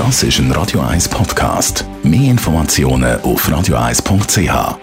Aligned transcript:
Das 0.00 0.22
ist 0.22 0.38
ein 0.38 0.50
Radio 0.52 0.80
1 0.80 1.10
Podcast. 1.10 1.84
Mehr 2.02 2.30
Informationen 2.30 3.20
auf 3.20 3.46
radio1.ch. 3.46 4.78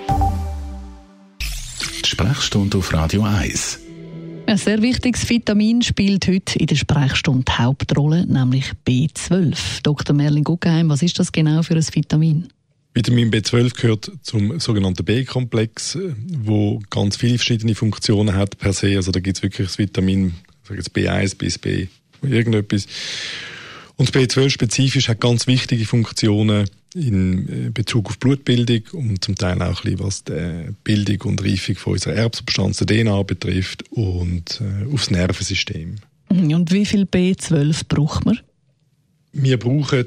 Die 2.04 2.08
Sprechstunde 2.08 2.78
auf 2.78 2.94
Radio 2.94 3.24
1. 3.24 3.80
Ein 4.46 4.58
sehr 4.58 4.80
wichtiges 4.84 5.28
Vitamin 5.28 5.82
spielt 5.82 6.28
heute 6.28 6.60
in 6.60 6.68
der 6.68 6.76
Sprechstunde 6.76 7.46
die 7.46 7.52
Hauptrolle, 7.52 8.28
nämlich 8.28 8.74
B12. 8.88 9.82
Dr. 9.82 10.16
Merlin 10.16 10.44
Guggenheim, 10.44 10.90
was 10.90 11.02
ist 11.02 11.18
das 11.18 11.32
genau 11.32 11.64
für 11.64 11.74
ein 11.74 11.88
Vitamin? 11.92 12.50
Vitamin 12.94 13.32
B12 13.32 13.74
gehört 13.74 14.12
zum 14.22 14.60
sogenannten 14.60 15.04
B-Komplex, 15.04 15.98
wo 16.28 16.80
ganz 16.92 17.18
viele 17.18 17.40
verschiedene 17.40 17.74
Funktionen 17.74 18.36
hat 18.36 18.60
per 18.60 18.72
se. 18.72 18.96
Also 18.96 19.12
da 19.12 19.20
gibt 19.20 19.38
es 19.38 19.42
wirklich 19.42 19.68
das 19.68 19.80
Vitamin 19.80 20.36
sage 20.62 20.78
jetzt 20.78 20.96
B1 20.96 21.38
bis 21.38 21.58
B 21.58 21.88
irgendetwas. 22.22 22.86
Und 23.98 24.12
B12 24.12 24.52
spezifisch 24.52 25.10
hat 25.10 25.20
ganz 25.20 25.48
wichtige 25.48 25.86
Funktionen 25.86 26.70
in 26.94 27.68
äh, 27.68 27.70
Bezug 27.72 28.08
auf 28.10 28.20
Blutbildung 28.20 28.82
und 28.94 29.24
zum 29.24 29.36
Teil 29.36 29.62
auch 29.62 29.84
ein 29.84 29.96
bisschen, 29.96 30.00
was 30.00 30.24
die 30.24 30.70
Bildung 30.84 31.32
und 31.32 31.44
Reifung 31.44 31.76
von 31.76 31.94
unserer 31.94 32.14
Erbsubstanz, 32.14 32.78
der 32.78 32.88
DNA 32.88 33.24
betrifft 33.24 33.84
und 33.92 34.62
äh, 34.62 34.94
aufs 34.94 35.12
Nervensystem. 35.12 35.96
Und 36.30 36.72
wie 36.72 36.86
viel 36.86 37.04
B12 37.04 37.84
braucht 37.88 38.26
man? 38.26 38.40
Wir 39.40 39.60
brauchen 39.60 40.00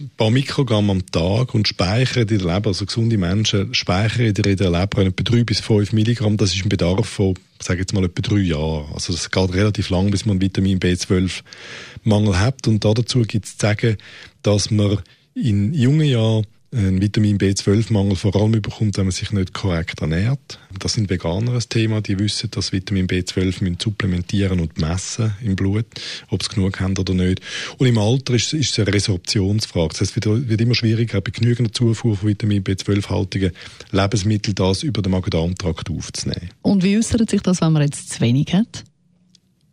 ein 0.00 0.10
paar 0.16 0.30
Mikrogramm 0.32 0.90
am 0.90 1.06
Tag 1.06 1.54
und 1.54 1.68
speichern 1.68 2.22
in 2.22 2.38
der 2.38 2.38
Leber, 2.38 2.70
also 2.70 2.84
gesunde 2.84 3.16
Menschen 3.16 3.72
speichern 3.72 4.26
in 4.26 4.34
der 4.34 4.70
Leber 4.70 5.02
etwa 5.02 5.22
3 5.22 5.44
bis 5.44 5.60
5 5.60 5.92
Milligramm. 5.92 6.36
Das 6.36 6.52
ist 6.52 6.64
ein 6.64 6.68
Bedarf 6.68 7.06
von, 7.06 7.38
sage 7.60 7.78
jetzt 7.78 7.94
mal, 7.94 8.04
etwa 8.04 8.20
drei 8.22 8.40
Jahren. 8.40 8.92
Also 8.92 9.12
das 9.12 9.30
geht 9.30 9.54
relativ 9.54 9.90
lang, 9.90 10.10
bis 10.10 10.26
man 10.26 10.40
Vitamin 10.40 10.80
B12-Mangel 10.80 12.40
hat. 12.40 12.66
Und 12.66 12.84
dazu 12.84 13.22
gibt 13.22 13.44
es 13.44 13.56
zu 13.56 13.66
sagen, 13.66 13.98
dass 14.42 14.72
man 14.72 14.98
in 15.36 15.72
jungen 15.74 16.08
Jahren 16.08 16.44
einen 16.72 17.02
Vitamin 17.02 17.38
B12-Mangel 17.38 18.16
vor 18.16 18.34
allem 18.34 18.62
bekommt, 18.62 18.96
wenn 18.96 19.04
man 19.04 19.12
sich 19.12 19.30
nicht 19.30 19.52
korrekt 19.52 20.00
ernährt. 20.00 20.58
Das 20.78 20.94
sind 20.94 21.10
Veganer 21.10 21.52
ein 21.52 21.62
Thema, 21.68 22.00
die 22.00 22.18
wissen, 22.18 22.50
dass 22.50 22.72
Vitamin 22.72 23.06
B12 23.06 23.62
müssen 23.62 23.78
supplementieren 23.80 24.60
und 24.60 24.78
messen 24.80 25.34
im 25.42 25.54
Blut, 25.54 25.86
ob 26.30 26.42
sie 26.42 26.48
genug 26.48 26.80
haben 26.80 26.96
oder 26.96 27.12
nicht. 27.12 27.40
Und 27.76 27.86
im 27.86 27.98
Alter 27.98 28.34
ist, 28.34 28.54
ist 28.54 28.72
es 28.72 28.78
eine 28.78 28.94
Resorptionsfrage. 28.94 29.88
Das 29.88 30.00
heißt, 30.00 30.16
es 30.16 30.24
wird, 30.24 30.48
wird 30.48 30.60
immer 30.60 30.74
schwieriger, 30.74 31.20
bei 31.20 31.30
genügender 31.30 31.72
Zufuhr 31.72 32.16
von 32.16 32.28
Vitamin 32.28 32.64
B12-haltigen 32.64 33.52
Lebensmitteln 33.90 34.54
das 34.54 34.82
über 34.82 35.02
den 35.02 35.12
Magen-Darm-Trakt 35.12 35.90
aufzunehmen. 35.90 36.50
Und 36.62 36.82
wie 36.82 36.96
äußert 36.96 37.28
sich 37.30 37.42
das, 37.42 37.60
wenn 37.60 37.72
man 37.72 37.82
jetzt 37.82 38.10
zu 38.10 38.20
wenig 38.20 38.52
hat? 38.54 38.84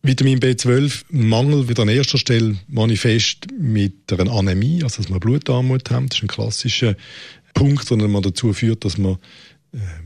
Vitamin 0.02 0.40
B12-Mangel 0.40 1.68
wird 1.68 1.80
an 1.80 1.90
erster 1.90 2.18
Stelle 2.18 2.56
manifest 2.68 3.48
mit 3.52 4.12
einer 4.14 4.32
Anämie, 4.32 4.82
also 4.84 5.02
dass 5.02 5.10
man 5.10 5.20
Blutarmut 5.20 5.92
haben. 5.92 6.08
Das 6.08 6.20
ist 6.20 6.24
ein 6.24 6.28
klassischer 6.28 6.96
Punkt, 7.54 7.90
der 7.90 8.22
dazu 8.22 8.54
führt, 8.54 8.86
dass 8.86 8.98
man 8.98 9.18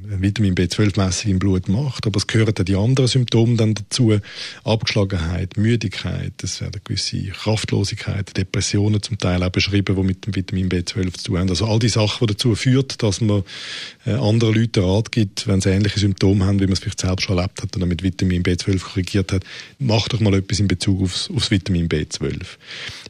Vitamin 0.06 0.56
B12-Messung 0.56 1.32
im 1.32 1.40
Blut 1.40 1.70
macht. 1.70 2.06
Aber 2.06 2.18
es 2.18 2.28
gehören 2.28 2.54
dann 2.54 2.66
die 2.66 2.76
anderen 2.76 3.08
Symptome 3.08 3.56
dann 3.56 3.74
dazu. 3.74 4.20
Abgeschlagenheit, 4.64 5.58
Müdigkeit, 5.58 6.34
es 6.44 6.60
werden 6.60 6.82
gewisse 6.84 7.24
Kraftlosigkeit, 7.28 8.36
Depressionen 8.36 9.02
zum 9.02 9.18
Teil 9.18 9.42
auch 9.42 9.50
beschrieben, 9.50 9.96
die 9.96 10.04
mit 10.04 10.26
dem 10.26 10.36
Vitamin 10.36 10.70
B12 10.70 11.14
zu 11.14 11.24
tun 11.24 11.40
haben. 11.40 11.50
Also 11.50 11.66
all 11.66 11.80
die 11.80 11.90
Sachen, 11.90 12.28
die 12.28 12.34
dazu 12.34 12.56
führen, 12.56 12.88
dass 12.98 13.22
man 13.22 13.44
äh, 14.06 14.12
anderen 14.12 14.56
Leuten 14.56 14.84
Rat 14.84 15.12
gibt, 15.12 15.48
wenn 15.48 15.62
sie 15.62 15.70
ähnliche 15.70 16.00
Symptome 16.00 16.46
haben, 16.46 16.60
wie 16.60 16.66
man 16.66 16.74
es 16.74 16.80
vielleicht 16.80 17.00
selbst 17.00 17.24
schon 17.24 17.38
erlebt 17.38 17.62
hat 17.62 17.76
und 17.76 17.82
dann 17.82 17.90
mit 17.90 18.04
Vitamin 18.04 18.44
B12 18.44 18.82
korrigiert 18.82 19.32
hat, 19.32 19.44
macht 19.80 20.14
doch 20.14 20.20
mal 20.20 20.34
etwas 20.34 20.60
in 20.60 20.68
Bezug 20.68 21.02
aufs, 21.02 21.30
aufs 21.30 21.52
Vitamin 21.52 21.88
B12. 21.88 22.42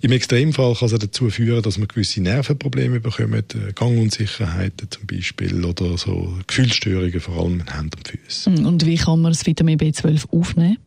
Im 0.02 0.12
Extremfall 0.12 0.76
kann 0.76 0.90
es 0.90 1.00
dazu 1.00 1.30
führen, 1.30 1.64
dass 1.64 1.78
man 1.78 1.88
gewisse 1.88 2.22
Nervenprobleme 2.22 3.00
bekommt, 3.00 3.56
äh, 3.56 3.74
Gangunsicherheiten 3.74 4.92
zum 4.92 5.08
Beispiel 5.08 5.66
oder 5.66 5.98
so 5.98 6.38
Gefühlsstörungen, 6.48 7.20
vor 7.20 7.44
allem 7.44 7.60
in 7.62 7.74
Händen 7.74 7.98
und 7.98 8.08
Füßen. 8.08 8.58
Hm, 8.58 8.66
und 8.66 8.86
wie 8.86 8.96
kann 8.96 9.22
man 9.22 9.32
das 9.32 9.46
Vitamin 9.46 9.80
B12 9.80 10.30
aufnehmen? 10.32 10.78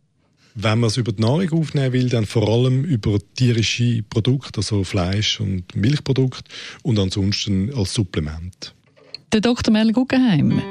Wenn 0.55 0.81
man 0.81 0.89
es 0.89 0.97
über 0.97 1.12
die 1.12 1.21
Nahrung 1.21 1.50
aufnehmen 1.53 1.93
will, 1.93 2.09
dann 2.09 2.25
vor 2.25 2.49
allem 2.49 2.83
über 2.84 3.19
tierische 3.34 4.03
Produkte, 4.09 4.61
also 4.61 4.84
Fleisch- 4.84 5.39
und 5.39 5.77
Milchprodukte 5.77 6.45
und 6.83 6.99
ansonsten 6.99 7.71
als 7.75 7.93
Supplement. 7.93 8.75
Der 9.33 9.43
Dr. 9.43 9.71
Merle 9.71 9.93
Guggenheim. 9.93 10.62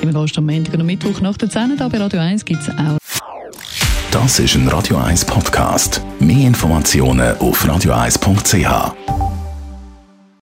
Immer 0.00 0.22
gehst 0.22 0.38
am 0.38 0.46
Montag 0.46 0.74
und 0.74 0.86
Mittwoch 0.86 1.20
nach 1.20 1.36
der 1.36 1.50
10 1.50 1.76
bei 1.76 1.98
Radio 1.98 2.20
1 2.20 2.44
gibt 2.44 2.62
es 2.62 2.70
auch. 2.70 2.96
Das 4.10 4.38
ist 4.38 4.54
ein 4.54 4.66
Radio 4.68 4.96
1 4.96 5.26
Podcast. 5.26 6.00
Mehr 6.18 6.46
Informationen 6.46 7.36
auf 7.36 7.62
radio1.ch. 7.66 9.25